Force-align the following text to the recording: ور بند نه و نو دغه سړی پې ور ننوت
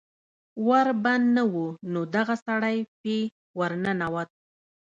ور 0.67 0.87
بند 1.03 1.25
نه 1.35 1.43
و 1.51 1.55
نو 1.93 2.01
دغه 2.15 2.35
سړی 2.45 2.77
پې 3.01 3.17
ور 3.57 3.71
ننوت 3.83 4.29